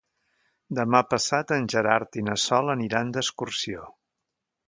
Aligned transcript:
Demà 0.77 1.01
passat 1.09 1.53
en 1.57 1.67
Gerard 1.73 2.19
i 2.21 2.25
na 2.31 2.37
Sol 2.45 2.73
aniran 2.77 3.13
d'excursió. 3.17 3.85